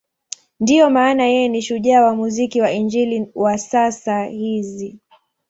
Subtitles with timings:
[0.59, 4.99] Ndiyo maana yeye ni shujaa wa muziki wa Injili wa sasa hizi.